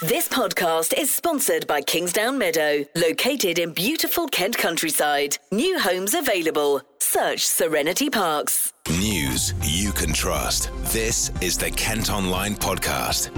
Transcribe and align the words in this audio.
This 0.00 0.28
podcast 0.28 0.96
is 0.96 1.12
sponsored 1.12 1.66
by 1.66 1.80
Kingsdown 1.80 2.38
Meadow, 2.38 2.84
located 2.94 3.58
in 3.58 3.72
beautiful 3.72 4.28
Kent 4.28 4.56
countryside. 4.56 5.36
New 5.50 5.76
homes 5.76 6.14
available. 6.14 6.82
Search 7.00 7.44
Serenity 7.44 8.08
Parks. 8.08 8.72
News 8.90 9.54
you 9.64 9.90
can 9.90 10.12
trust. 10.12 10.70
This 10.92 11.32
is 11.40 11.58
the 11.58 11.72
Kent 11.72 12.12
Online 12.12 12.54
Podcast. 12.54 13.30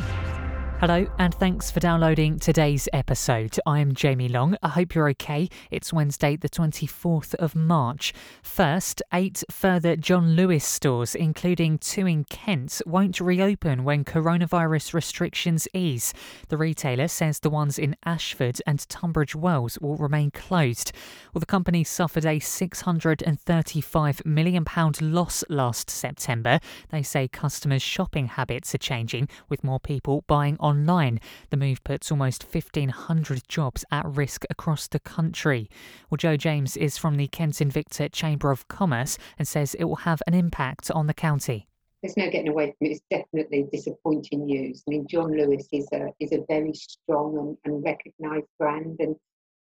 Hello, 0.81 1.07
and 1.19 1.35
thanks 1.35 1.71
for 1.71 1.79
downloading 1.79 2.39
today's 2.39 2.89
episode. 2.95 3.59
I'm 3.67 3.93
Jamie 3.93 4.31
Long. 4.31 4.57
I 4.63 4.71
hope 4.71 4.95
you're 4.95 5.11
okay. 5.11 5.51
It's 5.71 5.93
Wednesday, 5.93 6.37
the 6.37 6.49
24th 6.49 7.35
of 7.35 7.55
March. 7.55 8.15
First, 8.43 9.03
eight 9.13 9.45
further 9.51 9.95
John 9.95 10.37
Lewis 10.37 10.65
stores, 10.65 11.15
including 11.15 11.77
two 11.77 12.07
in 12.07 12.25
Kent, 12.25 12.81
won't 12.87 13.21
reopen 13.21 13.85
when 13.85 14.07
coronavirus 14.07 14.95
restrictions 14.95 15.69
ease. 15.75 16.15
The 16.49 16.57
retailer 16.57 17.09
says 17.09 17.41
the 17.41 17.51
ones 17.51 17.79
in 17.79 17.95
Ashford 18.07 18.63
and 18.67 18.89
Tunbridge 18.89 19.37
Wells 19.37 19.79
will 19.83 19.99
remain 19.99 20.31
closed. 20.31 20.93
Well, 21.35 21.41
the 21.41 21.47
company 21.47 21.85
suffered 21.85 22.25
a 22.25 22.41
£635 22.41 24.25
million 24.25 24.65
loss 25.03 25.45
last 25.51 25.91
September. 25.91 26.59
They 26.89 27.03
say 27.03 27.29
customers' 27.29 27.83
shopping 27.83 28.29
habits 28.29 28.75
are 28.75 28.79
changing, 28.79 29.29
with 29.51 29.63
more 29.63 29.79
people 29.79 30.25
buying 30.27 30.57
on 30.59 30.70
online. 30.71 31.21
The 31.51 31.59
move 31.59 31.85
puts 31.85 32.11
almost 32.11 32.45
1,500 32.45 33.43
jobs 33.49 33.85
at 33.91 34.07
risk 34.07 34.45
across 34.49 34.89
the 34.89 35.01
country. 35.01 35.69
Well, 36.09 36.17
Joe 36.17 36.37
James 36.37 36.77
is 36.77 36.97
from 36.97 37.17
the 37.17 37.29
Kent 37.29 37.57
Invicta 37.57 38.11
Chamber 38.11 38.51
of 38.51 38.69
Commerce 38.69 39.19
and 39.39 39.47
says 39.47 39.75
it 39.75 39.85
will 39.85 39.97
have 39.97 40.23
an 40.27 40.35
impact 40.35 40.91
on 40.91 41.07
the 41.07 41.15
county. 41.15 41.67
There's 42.03 42.17
no 42.17 42.31
getting 42.31 42.49
away 42.49 42.75
from 42.79 42.87
it. 42.87 42.93
It's 42.93 43.03
definitely 43.11 43.67
disappointing 43.71 44.47
news. 44.47 44.83
I 44.89 44.91
mean, 44.91 45.07
John 45.07 45.37
Lewis 45.37 45.69
is 45.71 45.87
a 45.93 46.09
is 46.19 46.33
a 46.33 46.45
very 46.49 46.73
strong 46.73 47.37
and, 47.37 47.59
and 47.67 47.85
recognised 47.85 48.47
brand, 48.59 48.97
and 49.01 49.17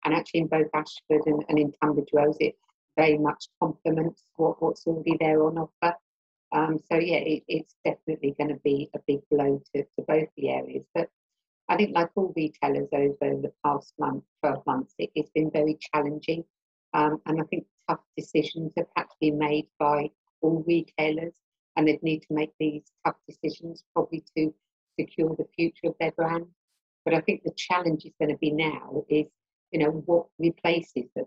and 0.03 0.13
actually 0.13 0.41
in 0.41 0.48
both 0.48 0.67
Ashford 0.73 1.21
and, 1.26 1.43
and 1.48 1.57
in 1.57 1.71
Tunbridge 1.82 2.09
Wells, 2.11 2.37
it 2.41 2.55
very 2.98 3.17
much 3.17 3.48
complements 3.61 4.23
what, 4.35 4.61
what's 4.61 4.85
already 4.87 5.15
there 5.20 5.43
on 5.43 5.57
offer. 5.57 5.95
Um, 6.51 6.79
so 6.90 6.98
yeah, 6.98 7.17
it, 7.17 7.43
it's 7.48 7.76
definitely 7.84 8.35
going 8.37 8.49
to 8.49 8.62
be 8.63 8.90
a 8.95 8.99
big 9.07 9.20
blow 9.29 9.62
to, 9.76 9.84
to 9.84 10.05
both 10.07 10.27
the 10.37 10.49
areas. 10.49 10.85
But 10.93 11.09
I 11.70 11.76
think, 11.76 11.93
like 11.93 12.09
all 12.15 12.34
retailers 12.35 12.87
over 12.93 13.41
the 13.41 13.51
past 13.65 13.93
month, 13.99 14.23
12 14.41 14.65
months, 14.65 14.93
it, 14.98 15.09
has 15.17 15.29
been 15.35 15.51
very 15.51 15.77
challenging. 15.93 16.45
Um, 16.93 17.21
and 17.26 17.41
I 17.41 17.43
think 17.45 17.65
tough 17.89 17.99
decisions 18.15 18.71
have 18.77 18.87
had 18.95 19.04
to 19.04 19.15
be 19.20 19.31
made 19.31 19.67
by 19.77 20.09
all 20.41 20.63
retailers, 20.65 21.34
and 21.76 21.87
they 21.87 21.99
need 22.01 22.21
to 22.21 22.34
make 22.34 22.51
these 22.59 22.84
tough 23.05 23.17
decisions 23.27 23.84
probably 23.93 24.23
to 24.37 24.54
secure 24.98 25.35
the 25.35 25.48
future 25.55 25.87
of 25.87 25.95
their 25.99 26.11
brand. 26.11 26.45
But 27.04 27.13
I 27.13 27.21
think 27.21 27.43
the 27.43 27.54
challenge 27.57 28.05
is 28.05 28.13
going 28.20 28.32
to 28.32 28.37
be 28.37 28.51
now 28.51 29.04
is, 29.09 29.27
you 29.71 29.79
know, 29.79 29.91
what 30.05 30.27
replaces 30.39 31.09
them. 31.15 31.26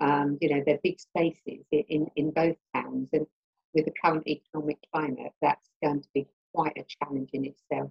Um, 0.00 0.38
you 0.40 0.50
know, 0.50 0.62
they're 0.64 0.78
big 0.82 1.00
spaces 1.00 1.64
in, 1.72 2.06
in 2.14 2.30
both 2.30 2.56
towns, 2.74 3.08
and 3.12 3.26
with 3.74 3.84
the 3.84 3.92
current 4.02 4.26
economic 4.26 4.78
climate, 4.92 5.32
that's 5.42 5.70
going 5.82 6.00
to 6.00 6.08
be 6.14 6.26
quite 6.54 6.76
a 6.76 6.84
challenge 6.88 7.30
in 7.32 7.44
itself. 7.44 7.90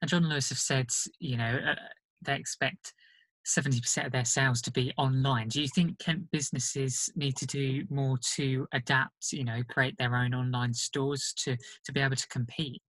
And 0.00 0.08
John 0.08 0.28
Lewis 0.28 0.48
have 0.48 0.58
said, 0.58 0.88
you 1.18 1.36
know, 1.36 1.58
uh, 1.70 1.74
they 2.22 2.36
expect 2.36 2.94
70% 3.46 4.06
of 4.06 4.12
their 4.12 4.24
sales 4.24 4.60
to 4.62 4.70
be 4.70 4.92
online. 4.96 5.48
Do 5.48 5.60
you 5.60 5.68
think 5.74 5.98
Kent 5.98 6.30
businesses 6.30 7.10
need 7.16 7.36
to 7.36 7.46
do 7.46 7.84
more 7.90 8.18
to 8.36 8.66
adapt, 8.72 9.32
you 9.32 9.44
know, 9.44 9.62
create 9.68 9.96
their 9.98 10.14
own 10.14 10.34
online 10.34 10.72
stores 10.72 11.34
to, 11.38 11.56
to 11.84 11.92
be 11.92 12.00
able 12.00 12.16
to 12.16 12.28
compete? 12.28 12.82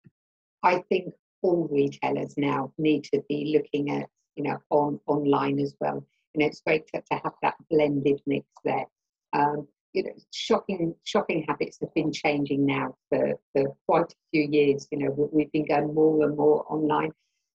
I 0.63 0.83
think 0.89 1.13
all 1.41 1.67
retailers 1.71 2.35
now 2.38 2.71
need 2.77 3.05
to 3.05 3.23
be 3.27 3.57
looking 3.57 3.91
at, 3.91 4.09
you 4.35 4.43
know, 4.43 4.57
on 4.69 4.99
online 5.07 5.59
as 5.59 5.75
well. 5.79 6.05
And 6.33 6.43
it's 6.43 6.61
great 6.61 6.88
to, 6.93 7.01
to 7.01 7.21
have 7.23 7.33
that 7.41 7.55
blended 7.69 8.21
mix 8.25 8.45
there. 8.63 8.85
Um, 9.33 9.67
you 9.94 10.03
know, 10.03 10.11
shopping 10.31 10.95
shopping 11.03 11.46
habits 11.47 11.78
have 11.81 11.94
been 11.94 12.12
changing 12.12 12.66
now 12.66 12.96
for, 13.09 13.34
for 13.53 13.75
quite 13.88 14.12
a 14.12 14.16
few 14.31 14.47
years. 14.50 14.88
You 14.91 15.00
know, 15.00 15.29
we've 15.31 15.52
been 15.52 15.68
going 15.68 15.94
more 15.94 16.24
and 16.25 16.38
more 16.38 16.66
online. 16.69 17.12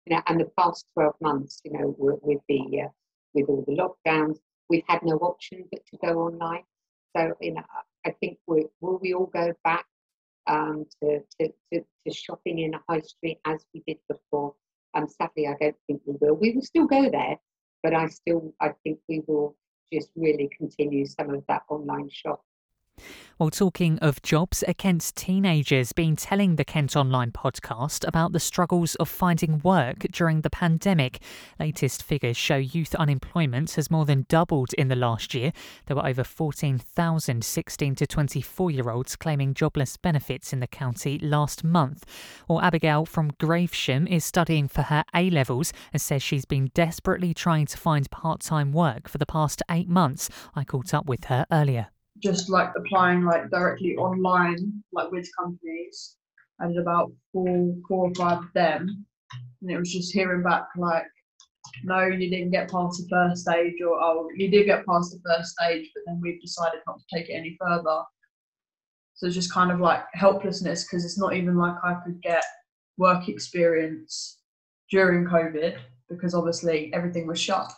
You 0.07 0.17
know, 0.17 0.23
and 0.27 0.41
the 0.41 0.51
past 0.59 0.87
12 0.95 1.15
months, 1.21 1.61
you 1.65 1.73
know, 1.73 1.95
with 1.99 2.41
the 2.49 2.83
uh, 2.83 2.89
with 3.35 3.49
all 3.49 3.65
the 3.67 3.75
lockdowns, 3.75 4.39
we've 4.69 4.85
had 4.89 5.01
no 5.03 5.17
option 5.17 5.65
but 5.71 5.85
to 5.87 5.97
go 5.99 6.21
online. 6.21 6.65
So, 7.17 7.33
you 7.41 7.55
know, 7.55 7.63
I 8.05 8.11
think 8.21 8.39
we 8.47 8.67
will 8.81 8.99
we 9.01 9.15
all 9.15 9.27
go 9.27 9.53
back 9.63 9.87
um, 10.47 10.85
to, 11.03 11.21
to, 11.41 11.49
to, 11.73 11.81
to, 11.81 12.13
shopping 12.13 12.59
in 12.59 12.75
a 12.75 12.81
high 12.89 13.01
street 13.01 13.39
as 13.47 13.65
we 13.73 13.83
did 13.87 13.99
before. 14.09 14.55
Um, 14.95 15.09
sadly, 15.09 15.47
I 15.47 15.55
don't 15.61 15.77
think 15.87 16.03
we 16.05 16.17
will. 16.21 16.35
We 16.35 16.53
will 16.53 16.63
still 16.63 16.87
go 16.87 17.09
there, 17.09 17.37
but 17.83 17.95
I 17.95 18.09
still 18.09 18.53
I 18.61 18.73
think 18.85 18.99
we 19.09 19.23
will 19.27 19.57
just 19.93 20.11
really 20.17 20.51
continue 20.57 21.07
some 21.07 21.31
of 21.31 21.45
that 21.49 21.63
online 21.69 22.09
shop. 22.11 22.43
Well, 23.37 23.51
talking 23.51 23.99
of 23.99 24.23
jobs, 24.23 24.63
a 24.69 24.75
Kent's 24.75 25.11
teenagers 25.11 25.93
been 25.93 26.15
telling 26.15 26.55
the 26.55 26.65
Kent 26.65 26.95
Online 26.95 27.33
podcast 27.33 28.07
about 28.07 28.31
the 28.31 28.39
struggles 28.39 28.95
of 28.95 29.09
finding 29.09 29.61
work 29.65 30.07
during 30.13 30.43
the 30.43 30.51
pandemic. 30.51 31.21
Latest 31.59 32.05
figures 32.05 32.37
show 32.37 32.55
youth 32.55 32.95
unemployment 32.95 33.73
has 33.73 33.91
more 33.91 34.05
than 34.05 34.25
doubled 34.29 34.73
in 34.75 34.87
the 34.87 34.95
last 34.95 35.35
year. 35.35 35.53
There 35.87 35.97
were 35.97 36.07
over 36.07 36.23
14,000 36.23 37.45
16 37.45 37.95
to 37.97 38.07
24 38.07 38.71
year 38.71 38.89
olds 38.89 39.17
claiming 39.17 39.53
jobless 39.53 39.97
benefits 39.97 40.53
in 40.53 40.61
the 40.61 40.69
county 40.69 41.19
last 41.19 41.65
month. 41.65 42.05
Well, 42.49 42.61
Abigail 42.61 43.05
from 43.05 43.33
Gravesham 43.33 44.09
is 44.09 44.25
studying 44.25 44.69
for 44.69 44.83
her 44.83 45.03
A 45.13 45.29
levels 45.29 45.73
and 45.93 46.01
says 46.01 46.23
she's 46.23 46.45
been 46.45 46.71
desperately 46.73 47.35
trying 47.35 47.67
to 47.67 47.77
find 47.77 48.09
part 48.13 48.43
time 48.43 48.71
work 48.71 49.09
for 49.09 49.19
the 49.19 49.27
past 49.27 49.61
eight 49.69 49.89
months. 49.89 50.31
I 50.55 50.63
caught 50.63 50.95
up 50.95 51.07
with 51.07 51.25
her 51.25 51.47
earlier 51.51 51.89
just 52.25 52.49
like 52.49 52.71
applying 52.77 53.23
like 53.23 53.51
directly 53.51 53.95
online, 53.97 54.83
like 54.93 55.11
with 55.13 55.29
companies. 55.39 56.17
I 56.61 56.69
did 56.69 56.79
about 56.79 57.13
four, 57.33 57.75
four 57.87 58.09
or 58.09 58.15
five 58.15 58.39
of 58.39 58.53
them, 58.55 59.05
and 59.61 59.71
it 59.71 59.79
was 59.79 59.93
just 59.93 60.13
hearing 60.13 60.43
back 60.43 60.65
like, 60.77 61.05
no, 61.83 62.07
you 62.07 62.31
didn't 62.31 62.51
get 62.51 62.71
past 62.71 63.03
the 63.03 63.09
first 63.11 63.43
stage, 63.43 63.75
or 63.83 64.01
oh, 64.01 64.29
you 64.37 64.51
did 64.51 64.65
get 64.65 64.87
past 64.87 65.13
the 65.13 65.21
first 65.29 65.55
stage, 65.55 65.91
but 65.95 66.03
then 66.07 66.21
we've 66.23 66.41
decided 66.41 66.81
not 66.87 66.99
to 66.99 67.05
take 67.15 67.29
it 67.29 67.35
any 67.35 67.57
further. 67.61 68.03
So 69.15 69.27
it's 69.27 69.35
just 69.35 69.53
kind 69.53 69.71
of 69.71 69.81
like 69.81 70.03
helplessness 70.15 70.85
because 70.85 71.05
it's 71.05 71.19
not 71.19 71.35
even 71.35 71.57
like 71.57 71.77
I 71.85 71.95
could 72.05 72.23
get 72.23 72.45
work 72.97 73.29
experience 73.29 74.39
during 74.91 75.27
COVID 75.27 75.77
because 76.09 76.35
obviously 76.35 76.93
everything 76.95 77.27
was 77.27 77.41
shut 77.41 77.71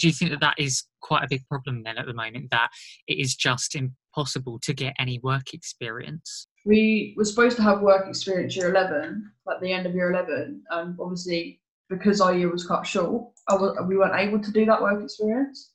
do 0.00 0.06
you 0.08 0.12
think 0.12 0.30
that 0.30 0.40
that 0.40 0.58
is 0.58 0.84
quite 1.02 1.24
a 1.24 1.28
big 1.28 1.46
problem 1.48 1.82
then 1.82 1.98
at 1.98 2.06
the 2.06 2.14
moment 2.14 2.50
that 2.50 2.70
it 3.06 3.18
is 3.18 3.34
just 3.34 3.76
impossible 3.76 4.58
to 4.62 4.72
get 4.72 4.94
any 4.98 5.18
work 5.22 5.52
experience? 5.52 6.46
We 6.64 7.14
were 7.16 7.24
supposed 7.24 7.56
to 7.56 7.62
have 7.62 7.80
work 7.80 8.08
experience 8.08 8.56
year 8.56 8.70
11 8.70 9.30
at 9.50 9.60
the 9.60 9.72
end 9.72 9.86
of 9.86 9.94
year 9.94 10.12
11 10.12 10.62
and 10.70 10.96
obviously 10.98 11.60
because 11.88 12.20
our 12.20 12.34
year 12.34 12.50
was 12.50 12.66
cut 12.66 12.86
short 12.86 13.32
was, 13.50 13.76
we 13.88 13.96
weren't 13.96 14.14
able 14.14 14.40
to 14.40 14.52
do 14.52 14.64
that 14.64 14.80
work 14.80 15.02
experience. 15.02 15.72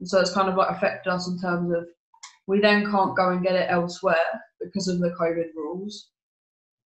And 0.00 0.08
so 0.08 0.20
it's 0.20 0.32
kind 0.34 0.48
of 0.48 0.56
like 0.56 0.70
affected 0.70 1.10
us 1.10 1.28
in 1.28 1.40
terms 1.40 1.72
of 1.72 1.86
we 2.46 2.60
then 2.60 2.90
can't 2.90 3.16
go 3.16 3.30
and 3.30 3.42
get 3.42 3.54
it 3.54 3.70
elsewhere 3.70 4.16
because 4.60 4.88
of 4.88 4.98
the 4.98 5.14
covid 5.18 5.54
rules. 5.54 6.10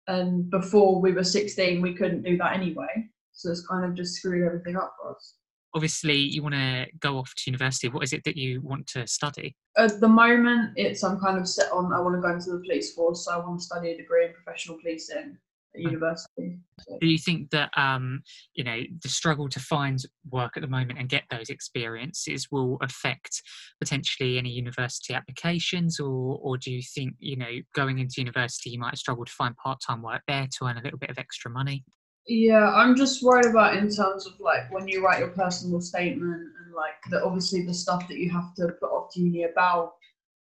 And 0.07 0.49
before 0.51 1.01
we 1.01 1.13
were 1.13 1.23
16 1.23 1.81
we 1.81 1.95
couldn't 1.95 2.23
do 2.23 2.37
that 2.37 2.53
anyway. 2.53 3.09
So 3.31 3.49
it's 3.51 3.65
kind 3.65 3.85
of 3.85 3.95
just 3.95 4.15
screwed 4.15 4.45
everything 4.45 4.77
up 4.77 4.95
for 5.01 5.15
us 5.15 5.35
obviously 5.75 6.15
you 6.15 6.41
want 6.41 6.55
to 6.55 6.87
go 6.99 7.17
off 7.17 7.33
to 7.35 7.43
university. 7.51 7.89
What 7.89 8.03
is 8.03 8.13
it 8.13 8.23
that 8.23 8.37
you 8.37 8.61
want 8.61 8.87
to 8.87 9.05
study? 9.05 9.55
At 9.77 9.99
the 9.99 10.07
moment 10.07 10.71
it's 10.77 11.03
i'm 11.03 11.19
kind 11.19 11.37
of 11.37 11.47
set 11.47 11.69
on 11.71 11.91
i 11.91 11.99
want 11.99 12.15
to 12.15 12.21
go 12.21 12.33
into 12.33 12.51
the 12.51 12.59
police 12.59 12.93
force 12.93 13.25
so 13.25 13.33
i 13.33 13.37
want 13.37 13.59
to 13.59 13.65
study 13.65 13.91
a 13.91 13.97
degree 13.97 14.25
in 14.25 14.33
professional 14.33 14.77
policing 14.81 15.37
at 15.75 15.81
university. 15.81 16.57
So. 16.79 16.97
do 16.99 17.07
you 17.07 17.17
think 17.17 17.49
that 17.51 17.69
um, 17.77 18.21
you 18.53 18.63
know 18.63 18.81
the 19.03 19.09
struggle 19.09 19.49
to 19.49 19.59
find 19.59 19.99
work 20.29 20.53
at 20.55 20.61
the 20.61 20.67
moment 20.67 20.99
and 20.99 21.09
get 21.09 21.23
those 21.29 21.49
experiences 21.49 22.47
will 22.51 22.77
affect 22.81 23.41
potentially 23.79 24.37
any 24.37 24.49
university 24.49 25.13
applications? 25.13 25.99
Or 25.99 26.39
or 26.41 26.57
do 26.57 26.71
you 26.71 26.81
think 26.81 27.15
you 27.19 27.35
know 27.35 27.51
going 27.73 27.99
into 27.99 28.15
university 28.17 28.71
you 28.71 28.79
might 28.79 28.97
struggle 28.97 29.25
to 29.25 29.31
find 29.31 29.55
part-time 29.57 30.01
work 30.01 30.21
there 30.27 30.47
to 30.57 30.65
earn 30.65 30.77
a 30.77 30.81
little 30.81 30.99
bit 30.99 31.09
of 31.09 31.17
extra 31.17 31.51
money 31.51 31.83
yeah, 32.27 32.71
I'm 32.71 32.95
just 32.95 33.21
worried 33.21 33.45
about 33.45 33.77
in 33.77 33.89
terms 33.89 34.25
of 34.25 34.39
like 34.39 34.71
when 34.71 34.87
you 34.87 35.03
write 35.03 35.19
your 35.19 35.29
personal 35.29 35.79
statement 35.79 36.41
and 36.41 36.73
like 36.73 36.95
that 37.11 37.23
obviously 37.23 37.65
the 37.65 37.73
stuff 37.73 38.07
that 38.07 38.17
you 38.17 38.29
have 38.31 38.53
to 38.55 38.69
put 38.79 38.91
off 38.91 39.13
to 39.13 39.21
uni 39.21 39.43
about 39.43 39.93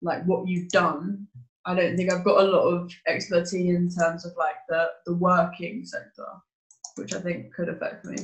like 0.03 0.25
what 0.25 0.47
you've 0.47 0.69
done. 0.69 1.27
I 1.65 1.75
don't 1.75 1.97
think 1.97 2.13
I've 2.13 2.25
got 2.25 2.41
a 2.41 2.49
lot 2.51 2.67
of 2.67 2.93
expertise 3.07 3.55
in 3.75 3.91
terms 3.91 4.25
of 4.25 4.33
like 4.37 4.57
the 4.69 4.89
the 5.07 5.15
working 5.15 5.85
sector, 5.85 6.27
which 6.97 7.15
I 7.15 7.21
think 7.21 7.55
could 7.55 7.69
affect 7.69 8.05
me. 8.05 8.17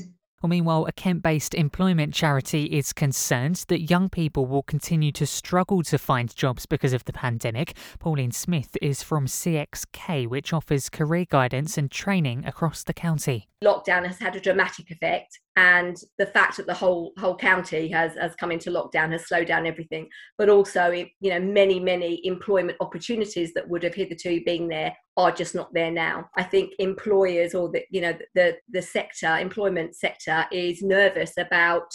Well, 0.42 0.50
meanwhile, 0.50 0.84
a 0.84 0.92
Kent 0.92 1.22
based 1.22 1.54
employment 1.54 2.12
charity 2.12 2.64
is 2.66 2.92
concerned 2.92 3.64
that 3.68 3.88
young 3.88 4.10
people 4.10 4.44
will 4.44 4.62
continue 4.62 5.10
to 5.12 5.26
struggle 5.26 5.82
to 5.84 5.96
find 5.96 6.34
jobs 6.34 6.66
because 6.66 6.92
of 6.92 7.04
the 7.06 7.12
pandemic. 7.12 7.74
Pauline 7.98 8.32
Smith 8.32 8.76
is 8.82 9.02
from 9.02 9.26
CXK, 9.26 10.28
which 10.28 10.52
offers 10.52 10.90
career 10.90 11.24
guidance 11.24 11.78
and 11.78 11.90
training 11.90 12.44
across 12.44 12.84
the 12.84 12.92
county. 12.92 13.48
Lockdown 13.64 14.06
has 14.06 14.18
had 14.18 14.36
a 14.36 14.40
dramatic 14.40 14.90
effect 14.90 15.40
and 15.56 15.96
the 16.18 16.26
fact 16.26 16.56
that 16.56 16.66
the 16.66 16.74
whole 16.74 17.12
whole 17.18 17.36
county 17.36 17.88
has 17.88 18.14
has 18.14 18.34
come 18.36 18.52
into 18.52 18.70
lockdown 18.70 19.10
has 19.10 19.26
slowed 19.26 19.46
down 19.46 19.66
everything 19.66 20.08
but 20.36 20.48
also 20.48 20.90
you 20.90 21.30
know 21.30 21.40
many 21.40 21.80
many 21.80 22.24
employment 22.26 22.76
opportunities 22.80 23.52
that 23.54 23.68
would 23.68 23.82
have 23.82 23.94
hitherto 23.94 24.40
been 24.44 24.68
there 24.68 24.94
are 25.16 25.32
just 25.32 25.54
not 25.54 25.72
there 25.72 25.90
now. 25.90 26.28
I 26.36 26.42
think 26.42 26.72
employers 26.78 27.54
or 27.54 27.70
the 27.70 27.82
you 27.90 28.00
know 28.00 28.16
the 28.34 28.56
the 28.70 28.82
sector 28.82 29.36
employment 29.38 29.96
sector 29.96 30.46
is 30.52 30.82
nervous 30.82 31.32
about 31.38 31.88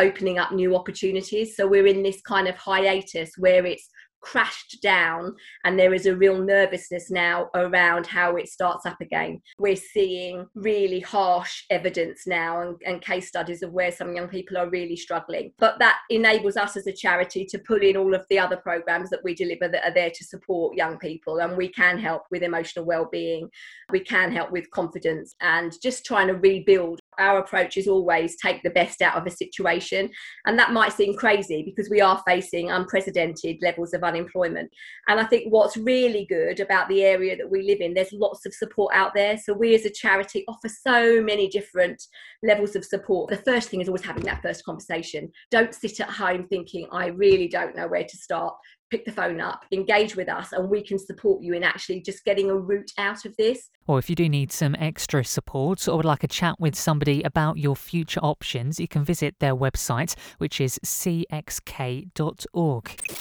opening 0.00 0.38
up 0.38 0.50
new 0.50 0.74
opportunities. 0.74 1.56
So 1.56 1.68
we're 1.68 1.86
in 1.86 2.02
this 2.02 2.20
kind 2.22 2.48
of 2.48 2.56
hiatus 2.56 3.30
where 3.38 3.64
it's 3.64 3.88
crashed 4.24 4.80
down 4.82 5.36
and 5.64 5.78
there 5.78 5.92
is 5.92 6.06
a 6.06 6.16
real 6.16 6.42
nervousness 6.42 7.10
now 7.10 7.50
around 7.54 8.06
how 8.06 8.36
it 8.36 8.48
starts 8.48 8.86
up 8.86 9.00
again. 9.00 9.40
We're 9.58 9.76
seeing 9.76 10.46
really 10.54 11.00
harsh 11.00 11.64
evidence 11.70 12.26
now 12.26 12.62
and, 12.62 12.76
and, 12.86 13.04
case 13.04 13.28
studies 13.28 13.62
of 13.62 13.72
where 13.72 13.92
some 13.92 14.16
young 14.16 14.28
people 14.28 14.56
are 14.56 14.70
really 14.70 14.96
struggling. 14.96 15.52
But 15.58 15.78
that 15.80 15.98
enables 16.08 16.56
us 16.56 16.74
as 16.76 16.86
a 16.86 16.92
charity 16.92 17.44
to 17.44 17.58
pull 17.58 17.82
in 17.82 17.98
all 17.98 18.14
of 18.14 18.24
the 18.30 18.38
other 18.38 18.56
programs 18.56 19.10
that 19.10 19.22
we 19.22 19.34
deliver 19.34 19.68
that 19.68 19.84
are 19.84 19.92
there 19.92 20.10
to 20.10 20.24
support 20.24 20.74
young 20.74 20.98
people 20.98 21.40
and 21.40 21.54
we 21.54 21.68
can 21.68 21.98
help 21.98 22.22
with 22.30 22.42
emotional 22.42 22.86
well-being, 22.86 23.50
we 23.90 24.00
can 24.00 24.32
help 24.32 24.50
with 24.50 24.70
confidence 24.70 25.34
and 25.42 25.74
just 25.82 26.06
trying 26.06 26.28
to 26.28 26.34
rebuild 26.34 26.98
our 27.18 27.38
approach 27.38 27.76
is 27.76 27.88
always 27.88 28.36
take 28.36 28.62
the 28.62 28.70
best 28.70 29.02
out 29.02 29.16
of 29.16 29.26
a 29.26 29.30
situation. 29.30 30.10
And 30.46 30.58
that 30.58 30.72
might 30.72 30.92
seem 30.92 31.14
crazy 31.14 31.62
because 31.62 31.90
we 31.90 32.00
are 32.00 32.22
facing 32.26 32.70
unprecedented 32.70 33.58
levels 33.62 33.94
of 33.94 34.02
unemployment. 34.02 34.70
And 35.08 35.20
I 35.20 35.24
think 35.24 35.52
what's 35.52 35.76
really 35.76 36.26
good 36.28 36.60
about 36.60 36.88
the 36.88 37.02
area 37.02 37.36
that 37.36 37.50
we 37.50 37.62
live 37.62 37.80
in, 37.80 37.94
there's 37.94 38.12
lots 38.12 38.46
of 38.46 38.54
support 38.54 38.94
out 38.94 39.12
there. 39.14 39.36
So 39.38 39.52
we 39.52 39.74
as 39.74 39.84
a 39.84 39.90
charity 39.90 40.44
offer 40.48 40.68
so 40.68 41.22
many 41.22 41.48
different 41.48 42.02
levels 42.42 42.76
of 42.76 42.84
support. 42.84 43.30
The 43.30 43.36
first 43.38 43.68
thing 43.68 43.80
is 43.80 43.88
always 43.88 44.04
having 44.04 44.24
that 44.24 44.42
first 44.42 44.64
conversation. 44.64 45.30
Don't 45.50 45.74
sit 45.74 46.00
at 46.00 46.10
home 46.10 46.46
thinking, 46.48 46.86
I 46.92 47.06
really 47.06 47.48
don't 47.48 47.76
know 47.76 47.88
where 47.88 48.04
to 48.04 48.16
start 48.16 48.54
pick 48.90 49.04
the 49.04 49.12
phone 49.12 49.40
up, 49.40 49.64
engage 49.72 50.16
with 50.16 50.28
us, 50.28 50.52
and 50.52 50.68
we 50.68 50.82
can 50.82 50.98
support 50.98 51.42
you 51.42 51.54
in 51.54 51.62
actually 51.62 52.00
just 52.00 52.24
getting 52.24 52.50
a 52.50 52.56
route 52.56 52.90
out 52.98 53.24
of 53.24 53.36
this. 53.36 53.70
Or 53.86 53.98
if 53.98 54.08
you 54.08 54.16
do 54.16 54.28
need 54.28 54.52
some 54.52 54.74
extra 54.78 55.24
support 55.24 55.88
or 55.88 55.96
would 55.96 56.04
like 56.04 56.24
a 56.24 56.28
chat 56.28 56.58
with 56.58 56.74
somebody 56.74 57.22
about 57.22 57.58
your 57.58 57.76
future 57.76 58.20
options, 58.20 58.80
you 58.80 58.88
can 58.88 59.04
visit 59.04 59.36
their 59.40 59.54
website, 59.54 60.14
which 60.38 60.60
is 60.60 60.78
cxk.org. 60.84 61.24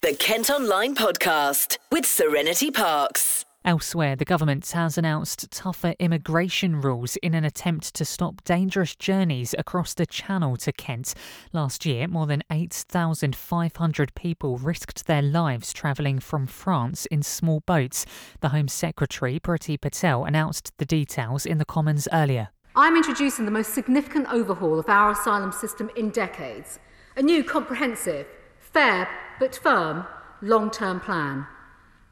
The 0.01 0.15
Kent 0.19 0.49
Online 0.49 0.95
Podcast 0.95 1.77
with 1.91 2.05
Serenity 2.05 2.71
Parks. 2.71 3.45
Elsewhere, 3.65 4.17
the 4.17 4.25
government 4.25 4.69
has 4.71 4.97
announced 4.97 5.49
tougher 5.49 5.93
immigration 5.97 6.81
rules 6.81 7.15
in 7.17 7.33
an 7.33 7.45
attempt 7.45 7.93
to 7.93 8.03
stop 8.03 8.43
dangerous 8.43 8.93
journeys 8.93 9.55
across 9.57 9.93
the 9.93 10.05
Channel 10.05 10.57
to 10.57 10.73
Kent. 10.73 11.13
Last 11.53 11.85
year, 11.85 12.09
more 12.09 12.25
than 12.27 12.43
8,500 12.51 14.15
people 14.15 14.57
risked 14.57 15.07
their 15.07 15.21
lives 15.21 15.71
travelling 15.71 16.19
from 16.19 16.45
France 16.45 17.05
in 17.05 17.23
small 17.23 17.61
boats. 17.61 18.05
The 18.41 18.49
Home 18.49 18.67
Secretary, 18.67 19.39
Priti 19.39 19.79
Patel, 19.79 20.25
announced 20.25 20.77
the 20.77 20.85
details 20.85 21.45
in 21.45 21.57
the 21.57 21.65
Commons 21.65 22.09
earlier. 22.11 22.49
I'm 22.75 22.97
introducing 22.97 23.45
the 23.45 23.51
most 23.51 23.73
significant 23.73 24.27
overhaul 24.29 24.77
of 24.77 24.89
our 24.89 25.11
asylum 25.11 25.53
system 25.53 25.89
in 25.95 26.09
decades. 26.09 26.79
A 27.15 27.21
new 27.21 27.45
comprehensive, 27.45 28.27
fair 28.59 29.07
but 29.39 29.55
firm 29.55 30.05
long 30.41 30.69
term 30.69 30.99
plan. 30.99 31.47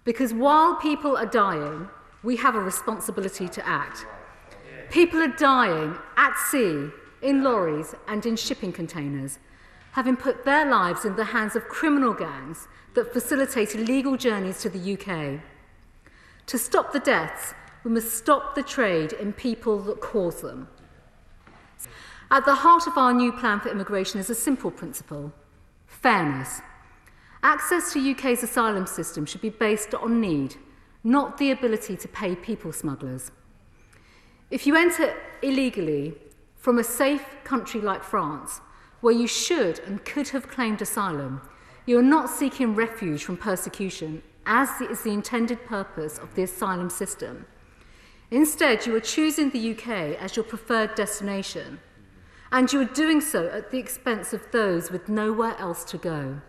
Because 0.03 0.33
while 0.33 0.75
people 0.75 1.15
are 1.15 1.25
dying, 1.25 1.87
we 2.23 2.35
have 2.37 2.55
a 2.55 2.59
responsibility 2.59 3.47
to 3.47 3.67
act. 3.67 4.05
People 4.89 5.19
are 5.19 5.27
dying 5.27 5.95
at 6.17 6.37
sea, 6.37 6.89
in 7.21 7.43
lorries, 7.43 7.95
and 8.07 8.25
in 8.25 8.35
shipping 8.35 8.73
containers, 8.73 9.39
having 9.93 10.17
put 10.17 10.43
their 10.43 10.69
lives 10.69 11.05
in 11.05 11.15
the 11.15 11.25
hands 11.25 11.55
of 11.55 11.67
criminal 11.67 12.13
gangs 12.13 12.67
that 12.93 13.13
facilitate 13.13 13.75
illegal 13.75 14.17
journeys 14.17 14.61
to 14.61 14.69
the 14.69 14.93
UK. 14.93 15.39
To 16.47 16.57
stop 16.57 16.91
the 16.91 16.99
deaths, 16.99 17.53
we 17.83 17.91
must 17.91 18.13
stop 18.13 18.55
the 18.55 18.63
trade 18.63 19.13
in 19.13 19.33
people 19.33 19.79
that 19.79 20.01
cause 20.01 20.41
them. 20.41 20.67
At 22.29 22.45
the 22.45 22.55
heart 22.55 22.87
of 22.87 22.97
our 22.97 23.13
new 23.13 23.31
plan 23.31 23.59
for 23.59 23.69
immigration 23.69 24.19
is 24.19 24.29
a 24.29 24.35
simple 24.35 24.71
principle 24.71 25.31
fairness. 25.87 26.61
Access 27.43 27.91
to 27.93 28.11
UK's 28.11 28.43
asylum 28.43 28.85
system 28.85 29.25
should 29.25 29.41
be 29.41 29.49
based 29.49 29.95
on 29.95 30.21
need, 30.21 30.57
not 31.03 31.37
the 31.37 31.49
ability 31.49 31.97
to 31.97 32.07
pay 32.07 32.35
people 32.35 32.71
smugglers. 32.71 33.31
If 34.51 34.67
you 34.67 34.75
enter 34.75 35.15
illegally 35.41 36.13
from 36.55 36.77
a 36.77 36.83
safe 36.83 37.25
country 37.43 37.81
like 37.81 38.03
France, 38.03 38.61
where 38.99 39.13
you 39.13 39.25
should 39.25 39.79
and 39.79 40.05
could 40.05 40.29
have 40.29 40.49
claimed 40.49 40.81
asylum, 40.83 41.41
you 41.87 41.97
are 41.97 42.03
not 42.03 42.29
seeking 42.29 42.75
refuge 42.75 43.23
from 43.23 43.37
persecution, 43.37 44.21
as 44.45 44.69
is 44.81 45.01
the 45.01 45.09
intended 45.09 45.65
purpose 45.65 46.19
of 46.19 46.35
the 46.35 46.43
asylum 46.43 46.91
system. 46.91 47.47
Instead, 48.29 48.85
you 48.85 48.95
are 48.95 48.99
choosing 48.99 49.49
the 49.49 49.71
UK 49.71 50.15
as 50.21 50.35
your 50.35 50.45
preferred 50.45 50.93
destination, 50.93 51.79
and 52.51 52.71
you 52.71 52.81
are 52.81 52.85
doing 52.85 53.19
so 53.19 53.47
at 53.47 53.71
the 53.71 53.79
expense 53.79 54.31
of 54.31 54.43
those 54.51 54.91
with 54.91 55.09
nowhere 55.09 55.57
else 55.57 55.83
to 55.85 55.97
go. 55.97 56.39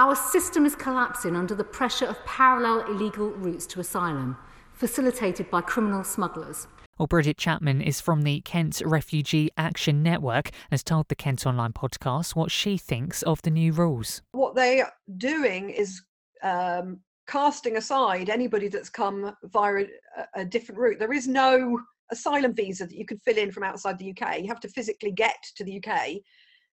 Our 0.00 0.16
system 0.16 0.64
is 0.64 0.74
collapsing 0.74 1.36
under 1.36 1.54
the 1.54 1.62
pressure 1.62 2.06
of 2.06 2.24
parallel 2.24 2.90
illegal 2.90 3.32
routes 3.32 3.66
to 3.66 3.80
asylum, 3.80 4.34
facilitated 4.72 5.50
by 5.50 5.60
criminal 5.60 6.04
smugglers. 6.04 6.66
Well, 6.98 7.06
Bridget 7.06 7.36
Chapman 7.36 7.82
is 7.82 8.00
from 8.00 8.22
the 8.22 8.40
Kent 8.40 8.80
Refugee 8.82 9.50
Action 9.58 10.02
Network 10.02 10.46
and 10.46 10.70
has 10.70 10.82
told 10.82 11.08
the 11.08 11.14
Kent 11.14 11.44
Online 11.44 11.74
podcast 11.74 12.34
what 12.34 12.50
she 12.50 12.78
thinks 12.78 13.20
of 13.24 13.42
the 13.42 13.50
new 13.50 13.74
rules. 13.74 14.22
What 14.32 14.54
they 14.54 14.80
are 14.80 14.90
doing 15.18 15.68
is 15.68 16.00
um, 16.42 17.00
casting 17.26 17.76
aside 17.76 18.30
anybody 18.30 18.68
that's 18.68 18.88
come 18.88 19.36
via 19.52 19.84
a, 20.16 20.40
a 20.40 20.44
different 20.46 20.80
route. 20.80 20.98
There 20.98 21.12
is 21.12 21.28
no 21.28 21.78
asylum 22.10 22.54
visa 22.54 22.86
that 22.86 22.96
you 22.96 23.04
can 23.04 23.18
fill 23.18 23.36
in 23.36 23.52
from 23.52 23.64
outside 23.64 23.98
the 23.98 24.16
UK. 24.18 24.40
You 24.40 24.48
have 24.48 24.60
to 24.60 24.68
physically 24.68 25.12
get 25.12 25.36
to 25.56 25.62
the 25.62 25.76
UK 25.76 26.22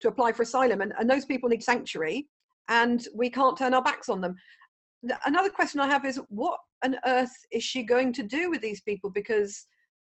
to 0.01 0.09
apply 0.09 0.33
for 0.33 0.43
asylum, 0.43 0.83
and, 0.83 0.93
and 0.99 1.09
those 1.09 1.25
people 1.25 1.49
need 1.49 1.63
sanctuary 1.63 2.29
and 2.69 3.07
we 3.15 3.31
can't 3.31 3.57
turn 3.57 3.75
our 3.75 3.83
backs 3.83 4.09
on 4.09 4.21
them. 4.21 4.35
Another 5.27 5.51
question 5.51 5.81
I 5.81 5.89
have 5.89 6.05
is 6.05 6.21
what 6.29 6.59
on 6.85 6.97
earth 7.07 7.35
is 7.53 7.63
she 7.63 7.83
going 7.83 8.13
to 8.15 8.23
do 8.23 8.51
with 8.51 8.63
these 8.63 8.81
people? 8.81 9.11
Because 9.11 9.67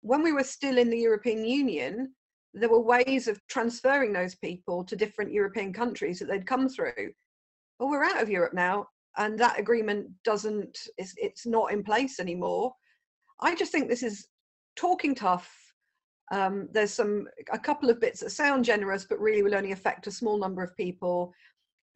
when 0.03 0.23
we 0.23 0.33
were 0.33 0.45
still 0.45 0.79
in 0.79 0.91
the 0.91 0.99
European 0.99 1.45
Union, 1.45 2.15
there 2.55 2.69
were 2.69 2.81
ways 2.81 3.29
of 3.29 3.41
transferring 3.49 4.13
those 4.13 4.35
people 4.37 4.85
to 4.85 4.97
different 4.97 5.33
European 5.33 5.73
countries 5.73 6.19
that 6.19 6.27
they'd 6.27 6.47
come 6.47 6.69
through. 6.69 7.13
Well, 7.79 7.91
we're 7.91 8.05
out 8.05 8.23
of 8.23 8.31
Europe 8.31 8.55
now, 8.55 8.87
and 9.19 9.39
that 9.39 9.59
agreement 9.59 10.09
doesn't, 10.25 10.79
it's, 10.97 11.15
it's 11.17 11.47
not 11.47 11.73
in 11.73 11.83
place 11.83 12.21
anymore. 12.21 12.73
I 13.41 13.55
just 13.55 13.73
think 13.73 13.89
this 13.89 14.03
is 14.03 14.29
talking 14.77 15.15
tough. 15.15 15.53
Um, 16.33 16.69
there's 16.73 16.93
some 16.93 17.29
a 17.53 17.59
couple 17.59 17.91
of 17.91 18.01
bits 18.01 18.21
that 18.21 18.31
sound 18.31 18.65
generous, 18.65 19.05
but 19.05 19.21
really 19.21 19.43
will 19.43 19.55
only 19.55 19.73
affect 19.73 20.07
a 20.07 20.13
small 20.13 20.39
number 20.39 20.63
of 20.63 20.77
people 20.77 21.33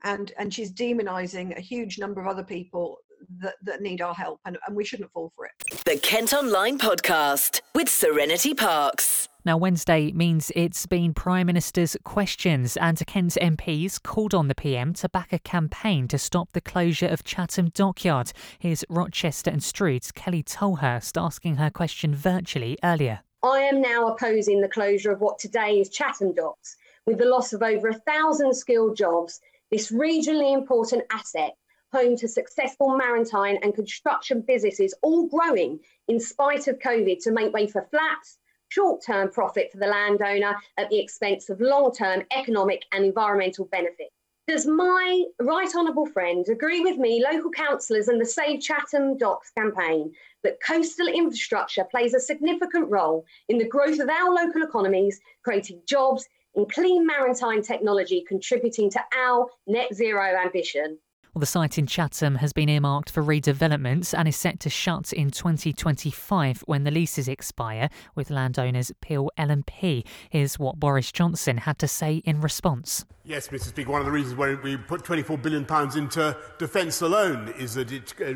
and 0.05 0.33
and 0.39 0.53
she's 0.53 0.73
demonizing 0.73 1.57
a 1.57 1.61
huge 1.61 1.99
number 1.99 2.21
of 2.21 2.27
other 2.27 2.45
people 2.45 2.99
that, 3.39 3.55
that 3.63 3.83
need 3.83 4.01
our 4.01 4.15
help 4.15 4.41
and, 4.47 4.57
and 4.67 4.75
we 4.75 4.85
shouldn't 4.85 5.11
fall 5.13 5.33
for 5.37 5.47
it 5.47 5.85
the 5.85 5.99
kent 5.99 6.33
online 6.33 6.79
podcast 6.79 7.61
with 7.75 7.89
serenity 7.89 8.55
parks 8.55 9.29
now, 9.43 9.57
Wednesday 9.57 10.13
means 10.13 10.53
it's 10.55 10.85
been 10.85 11.15
Prime 11.15 11.47
Minister's 11.47 11.97
questions, 12.05 12.77
and 12.77 12.99
Kent 13.07 13.39
MPs 13.41 14.03
called 14.03 14.35
on 14.35 14.49
the 14.49 14.55
PM 14.55 14.93
to 14.95 15.09
back 15.09 15.33
a 15.33 15.39
campaign 15.39 16.09
to 16.09 16.19
stop 16.19 16.51
the 16.53 16.61
closure 16.61 17.07
of 17.07 17.25
Chatham 17.25 17.71
Dockyard. 17.71 18.33
Here's 18.59 18.85
Rochester 18.91 19.51
and 19.51 19.63
Stroud's 19.63 20.13
Kelly 20.13 20.43
Tolhurst 20.43 21.19
asking 21.19 21.57
her 21.57 21.71
question 21.71 22.15
virtually 22.15 22.77
earlier. 22.85 23.21
I 23.43 23.61
am 23.61 23.81
now 23.81 24.09
opposing 24.09 24.61
the 24.61 24.69
closure 24.69 25.11
of 25.11 25.23
what 25.23 25.39
today 25.39 25.81
is 25.81 25.89
Chatham 25.89 26.35
Docks, 26.35 26.77
with 27.07 27.17
the 27.17 27.25
loss 27.25 27.55
of 27.55 27.63
over 27.63 27.89
a 27.89 27.95
thousand 27.95 28.55
skilled 28.55 28.95
jobs 28.95 29.41
this 29.71 29.91
regionally 29.91 30.53
important 30.53 31.05
asset, 31.11 31.55
home 31.93 32.17
to 32.17 32.29
successful 32.29 32.97
maritime 32.97 33.57
and 33.63 33.75
construction 33.75 34.45
businesses, 34.47 34.95
all 35.03 35.29
growing 35.29 35.79
in 36.09 36.21
spite 36.21 36.69
of 36.69 36.79
COVID 36.79 37.23
to 37.23 37.33
make 37.33 37.53
way 37.53 37.67
for 37.67 37.87
flats, 37.91 38.39
short 38.69 39.03
term 39.05 39.31
profit 39.31 39.71
for 39.73 39.79
the 39.79 39.87
landowner 39.87 40.57
at 40.79 40.89
the 40.91 40.99
expense 40.99 41.51
of 41.51 41.61
long 41.61 41.93
term 41.93 42.23
economic 42.37 42.85
and 42.93 43.05
environmental 43.05 43.67
benefit. 43.67 44.09
Does 44.47 44.67
my 44.67 45.25
right 45.41 45.73
honourable 45.77 46.07
friend 46.07 46.45
agree 46.49 46.81
with 46.81 46.99
me, 46.99 47.23
local 47.23 47.53
councillors, 47.53 48.09
and 48.09 48.21
the 48.21 48.27
Save 48.27 48.61
Chatham 48.61 49.17
Docks 49.17 49.51
campaign 49.51 50.13
that 50.43 50.61
coastal 50.67 51.07
infrastructure 51.07 51.85
plays 51.85 52.15
a 52.15 52.21
significant 52.21 52.91
role 52.91 53.25
in 53.49 53.59
the 53.59 53.69
growth 53.69 54.01
of 54.01 54.09
our 54.09 54.31
local 54.31 54.63
economies, 54.63 55.21
creating 55.45 55.83
jobs 55.87 56.27
in 56.55 56.67
clean 56.67 57.07
maritime 57.07 57.63
technology, 57.63 58.25
contributing 58.27 58.91
to 58.91 59.01
our 59.17 59.47
net 59.67 59.95
zero 59.95 60.37
ambition? 60.37 60.99
Well, 61.33 61.41
the 61.41 61.47
site 61.47 61.79
in 61.79 61.87
Chatham 61.87 62.35
has 62.37 62.53
been 62.53 62.69
earmarked 62.69 63.09
for 63.09 63.23
redevelopment 63.23 64.13
and 64.19 64.27
is 64.27 64.35
set 64.35 64.59
to 64.61 64.71
shut 64.71 65.13
in 65.13 65.31
2025 65.31 66.63
when 66.67 66.83
the 66.83 66.91
leases 66.91 67.29
expire 67.29 67.89
with 68.17 68.31
landowners 68.31 68.91
Peel 69.01 69.31
L&P. 69.37 70.05
Here's 70.29 70.59
what 70.59 70.81
Boris 70.81 71.13
Johnson 71.13 71.59
had 71.59 71.79
to 71.79 71.87
say 71.87 72.17
in 72.25 72.41
response. 72.41 73.05
Yes, 73.31 73.47
Mr. 73.47 73.67
Speaker, 73.67 73.93
one 73.93 74.01
of 74.01 74.07
the 74.07 74.11
reasons 74.11 74.35
why 74.35 74.55
we 74.55 74.77
put 74.77 75.05
£24 75.05 75.41
billion 75.41 75.65
into 75.97 76.37
defence 76.59 77.01
alone 77.01 77.55
is 77.57 77.75
that 77.75 77.93
it 77.93 78.13
uh, 78.21 78.33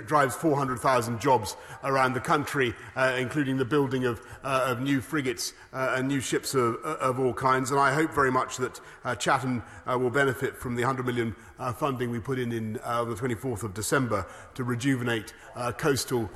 drives 0.00 0.34
400,000 0.34 1.20
jobs 1.20 1.56
around 1.84 2.14
the 2.14 2.20
country, 2.20 2.74
uh, 2.96 3.14
including 3.16 3.56
the 3.56 3.64
building 3.64 4.04
of, 4.04 4.20
uh, 4.42 4.64
of 4.66 4.80
new 4.80 5.00
frigates 5.00 5.52
uh, 5.72 5.94
and 5.96 6.08
new 6.08 6.20
ships 6.20 6.56
of, 6.56 6.74
uh, 6.84 6.96
of, 6.98 7.20
all 7.20 7.32
kinds. 7.32 7.70
And 7.70 7.78
I 7.78 7.94
hope 7.94 8.12
very 8.12 8.32
much 8.32 8.56
that 8.56 8.80
Chatham 9.20 9.62
will 9.86 10.10
benefit 10.10 10.56
from 10.56 10.74
the 10.74 10.82
£100 10.82 11.04
million 11.04 11.36
funding 11.76 12.10
we 12.10 12.18
put 12.18 12.40
in 12.40 12.50
in 12.50 12.72
the 12.72 12.80
24th 13.16 13.62
of 13.62 13.74
December 13.74 14.26
to 14.54 14.64
rejuvenate 14.64 15.34
coastal, 15.78 16.28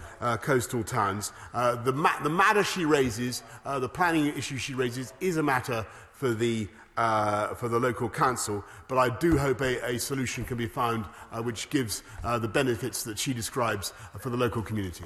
coastal 0.42 0.84
towns. 0.84 1.32
the, 1.52 1.92
ma- 1.92 2.22
the 2.22 2.30
matter 2.30 2.62
she 2.62 2.84
raises, 2.84 3.42
the 3.64 3.88
planning 3.88 4.26
issue 4.26 4.58
she 4.58 4.74
raises, 4.74 5.12
is 5.18 5.38
a 5.38 5.42
matter 5.42 5.84
for 6.12 6.32
the 6.32 6.68
uh, 6.96 7.54
for 7.54 7.68
the 7.68 7.78
local 7.78 8.08
council, 8.08 8.64
but 8.88 8.98
I 8.98 9.08
do 9.08 9.36
hope 9.36 9.60
a, 9.60 9.84
a 9.84 9.98
solution 9.98 10.44
can 10.44 10.56
be 10.56 10.66
found 10.66 11.04
uh, 11.32 11.42
which 11.42 11.70
gives 11.70 12.02
uh, 12.24 12.38
the 12.38 12.48
benefits 12.48 13.02
that 13.04 13.18
she 13.18 13.32
describes 13.32 13.92
for 14.18 14.30
the 14.30 14.36
local 14.36 14.62
community. 14.62 15.04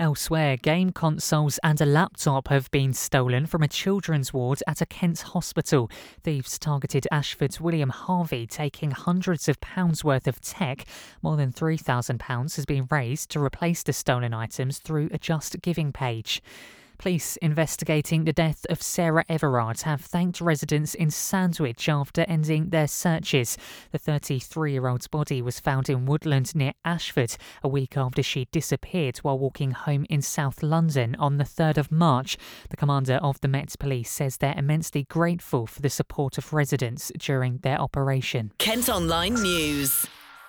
Elsewhere, 0.00 0.56
game 0.56 0.92
consoles 0.92 1.58
and 1.64 1.80
a 1.80 1.84
laptop 1.84 2.46
have 2.46 2.70
been 2.70 2.92
stolen 2.92 3.46
from 3.46 3.64
a 3.64 3.68
children's 3.68 4.32
ward 4.32 4.62
at 4.68 4.80
a 4.80 4.86
Kent 4.86 5.22
hospital. 5.22 5.90
Thieves 6.22 6.56
targeted 6.56 7.08
Ashford's 7.10 7.60
William 7.60 7.90
Harvey, 7.90 8.46
taking 8.46 8.92
hundreds 8.92 9.48
of 9.48 9.60
pounds 9.60 10.04
worth 10.04 10.28
of 10.28 10.40
tech. 10.40 10.84
More 11.20 11.36
than 11.36 11.50
£3,000 11.50 12.54
has 12.54 12.64
been 12.64 12.86
raised 12.92 13.30
to 13.30 13.42
replace 13.42 13.82
the 13.82 13.92
stolen 13.92 14.32
items 14.32 14.78
through 14.78 15.08
a 15.10 15.18
Just 15.18 15.60
Giving 15.62 15.90
page. 15.90 16.42
Police 16.98 17.36
investigating 17.36 18.24
the 18.24 18.32
death 18.32 18.66
of 18.68 18.82
Sarah 18.82 19.24
Everard 19.28 19.82
have 19.82 20.00
thanked 20.00 20.40
residents 20.40 20.94
in 20.94 21.10
Sandwich 21.10 21.88
after 21.88 22.22
ending 22.22 22.70
their 22.70 22.88
searches. 22.88 23.56
The 23.92 23.98
33 23.98 24.72
year 24.72 24.88
old's 24.88 25.06
body 25.06 25.40
was 25.40 25.60
found 25.60 25.88
in 25.88 26.06
woodland 26.06 26.56
near 26.56 26.72
Ashford 26.84 27.36
a 27.62 27.68
week 27.68 27.96
after 27.96 28.22
she 28.22 28.48
disappeared 28.50 29.18
while 29.18 29.38
walking 29.38 29.70
home 29.70 30.06
in 30.10 30.22
South 30.22 30.60
London 30.60 31.14
on 31.20 31.36
the 31.36 31.44
3rd 31.44 31.78
of 31.78 31.92
March. 31.92 32.36
The 32.70 32.76
commander 32.76 33.20
of 33.22 33.40
the 33.40 33.48
Met 33.48 33.76
Police 33.78 34.10
says 34.10 34.38
they're 34.38 34.58
immensely 34.58 35.04
grateful 35.04 35.68
for 35.68 35.80
the 35.80 35.90
support 35.90 36.36
of 36.36 36.52
residents 36.52 37.12
during 37.16 37.58
their 37.58 37.80
operation. 37.80 38.52
Kent 38.58 38.88
Online 38.88 39.34
News. 39.34 40.06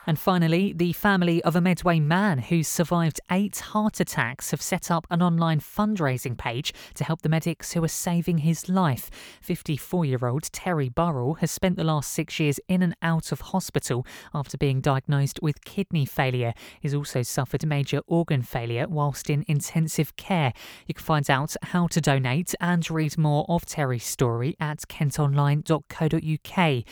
And 0.08 0.18
finally, 0.18 0.74
the 0.74 0.94
family 0.94 1.44
of 1.44 1.56
a 1.56 1.62
Medway 1.62 2.00
man 2.00 2.39
who 2.39 2.63
survived 2.63 3.20
eight 3.29 3.60
heart 3.60 4.00
attacks 4.00 4.51
have 4.51 4.62
set 4.62 4.89
up 4.89 5.06
an 5.12 5.22
online 5.22 5.60
fundraising 5.60 6.38
page 6.38 6.74
to 6.96 7.03
help 7.03 7.22
the 7.22 7.29
medics 7.29 7.74
who 7.74 7.84
are 7.84 7.89
saving 7.89 8.39
his 8.39 8.70
life. 8.70 9.12
54 9.41 10.06
year 10.06 10.25
old 10.25 10.51
Terry 10.51 10.89
Burrell 10.89 11.36
has 11.36 11.51
spent 11.51 11.75
the 11.75 11.84
last 11.84 12.12
six 12.12 12.39
years 12.39 12.60
in 12.68 12.82
and 12.82 12.96
out 13.01 13.32
of 13.32 13.41
hospital 13.41 14.06
after 14.34 14.58
being 14.58 14.82
diagnosed 14.82 15.39
with 15.41 15.63
kidney 15.63 16.06
failure. 16.06 16.53
He's 16.79 16.96
also 16.96 17.22
suffered 17.22 17.65
major 17.68 18.01
organ 18.08 18.41
failure 18.41 18.88
whilst 18.88 19.29
in 19.29 19.44
intensive 19.48 20.15
care. 20.15 20.53
You 20.88 20.94
can 20.94 21.03
find 21.03 21.29
out 21.29 21.56
how 21.62 21.88
to 21.88 22.01
donate 22.01 22.56
and 22.60 22.89
read 22.89 23.18
more 23.18 23.46
of 23.50 23.65
Terry's 23.65 24.06
story 24.06 24.56
at 24.60 24.79
kentonline.co.uk. 24.88 26.86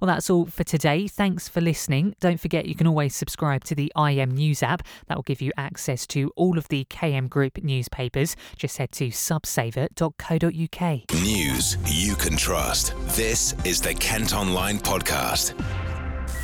Well, 0.00 0.06
that's 0.06 0.30
all 0.30 0.46
for 0.46 0.64
today. 0.64 1.06
Thanks 1.06 1.48
for 1.48 1.60
listening. 1.60 2.14
Don't 2.20 2.40
forget 2.40 2.66
you 2.66 2.74
can 2.74 2.86
always 2.86 3.14
subscribe 3.14 3.64
to 3.64 3.74
the 3.74 3.92
KM 3.96 4.32
News 4.32 4.62
app. 4.62 4.82
That 5.06 5.16
will 5.16 5.22
give 5.22 5.42
you 5.42 5.52
access 5.56 6.06
to 6.08 6.32
all 6.36 6.58
of 6.58 6.68
the 6.68 6.84
KM 6.86 7.28
Group 7.28 7.62
newspapers. 7.62 8.36
Just 8.56 8.78
head 8.78 8.92
to 8.92 9.08
subsaver.co.uk. 9.08 11.22
News 11.22 11.76
you 11.86 12.14
can 12.16 12.36
trust. 12.36 12.94
This 13.16 13.54
is 13.64 13.80
the 13.80 13.94
Kent 13.94 14.34
Online 14.34 14.78
Podcast. 14.78 15.54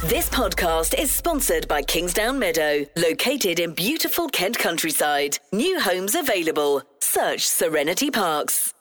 This 0.04 0.28
podcast 0.28 0.98
is 1.00 1.10
sponsored 1.10 1.66
by 1.68 1.80
Kingsdown 1.80 2.38
Meadow, 2.38 2.84
located 2.96 3.58
in 3.58 3.72
beautiful 3.72 4.28
Kent 4.28 4.58
countryside. 4.58 5.38
New 5.52 5.80
homes 5.80 6.14
available. 6.14 6.82
Search 7.00 7.46
Serenity 7.46 8.10
Parks. 8.10 8.75